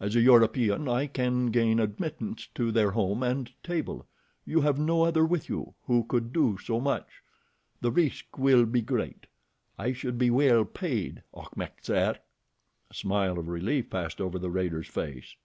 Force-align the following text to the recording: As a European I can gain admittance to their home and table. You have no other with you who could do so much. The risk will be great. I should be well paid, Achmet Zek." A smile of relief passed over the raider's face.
As 0.00 0.16
a 0.16 0.22
European 0.22 0.88
I 0.88 1.06
can 1.06 1.50
gain 1.50 1.78
admittance 1.78 2.48
to 2.54 2.72
their 2.72 2.92
home 2.92 3.22
and 3.22 3.52
table. 3.62 4.06
You 4.46 4.62
have 4.62 4.78
no 4.78 5.02
other 5.02 5.26
with 5.26 5.50
you 5.50 5.74
who 5.84 6.04
could 6.04 6.32
do 6.32 6.56
so 6.56 6.80
much. 6.80 7.22
The 7.82 7.90
risk 7.90 8.38
will 8.38 8.64
be 8.64 8.80
great. 8.80 9.26
I 9.78 9.92
should 9.92 10.16
be 10.16 10.30
well 10.30 10.64
paid, 10.64 11.22
Achmet 11.36 11.84
Zek." 11.84 12.24
A 12.90 12.94
smile 12.94 13.38
of 13.38 13.48
relief 13.48 13.90
passed 13.90 14.22
over 14.22 14.38
the 14.38 14.48
raider's 14.48 14.88
face. 14.88 15.36